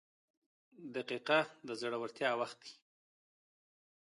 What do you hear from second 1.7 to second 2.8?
زړورتیا وخت دی.